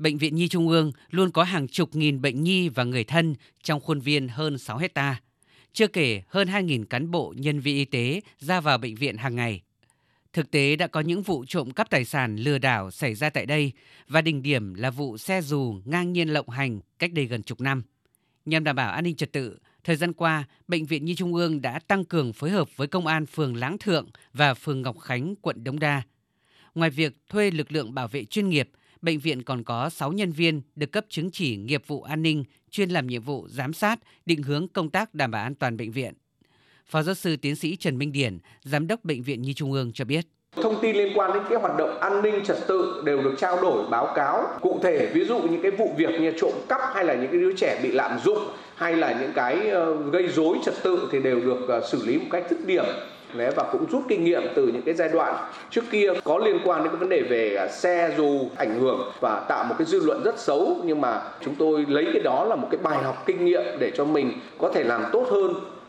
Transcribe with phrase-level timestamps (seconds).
[0.00, 3.34] Bệnh viện Nhi Trung ương luôn có hàng chục nghìn bệnh nhi và người thân
[3.62, 5.20] trong khuôn viên hơn 6 hecta.
[5.72, 9.36] Chưa kể hơn 2.000 cán bộ nhân viên y tế ra vào bệnh viện hàng
[9.36, 9.60] ngày.
[10.32, 13.46] Thực tế đã có những vụ trộm cắp tài sản lừa đảo xảy ra tại
[13.46, 13.72] đây
[14.08, 17.60] và đỉnh điểm là vụ xe dù ngang nhiên lộng hành cách đây gần chục
[17.60, 17.82] năm.
[18.44, 21.62] Nhằm đảm bảo an ninh trật tự, thời gian qua, Bệnh viện Nhi Trung ương
[21.62, 25.34] đã tăng cường phối hợp với Công an phường Láng Thượng và phường Ngọc Khánh,
[25.42, 26.02] quận Đống Đa.
[26.74, 28.70] Ngoài việc thuê lực lượng bảo vệ chuyên nghiệp,
[29.02, 32.44] bệnh viện còn có 6 nhân viên được cấp chứng chỉ nghiệp vụ an ninh
[32.70, 35.92] chuyên làm nhiệm vụ giám sát, định hướng công tác đảm bảo an toàn bệnh
[35.92, 36.14] viện.
[36.86, 39.92] Phó giáo sư tiến sĩ Trần Minh Điển, giám đốc bệnh viện Nhi Trung ương
[39.92, 40.26] cho biết.
[40.62, 43.62] Thông tin liên quan đến cái hoạt động an ninh trật tự đều được trao
[43.62, 47.04] đổi báo cáo cụ thể ví dụ những cái vụ việc như trộm cắp hay
[47.04, 48.38] là những cái đứa trẻ bị lạm dụng
[48.74, 52.18] hay là những cái ờ, gây rối trật tự thì đều được ờ, xử lý
[52.18, 52.84] một cách dứt điểm
[53.34, 55.34] Đấy, và cũng rút kinh nghiệm từ những cái giai đoạn
[55.70, 59.12] trước kia có liên quan đến cái vấn đề về à, xe dù ảnh hưởng
[59.20, 60.76] và tạo một cái dư luận rất xấu.
[60.84, 63.90] Nhưng mà chúng tôi lấy cái đó là một cái bài học kinh nghiệm để
[63.94, 65.54] cho mình có thể làm tốt hơn.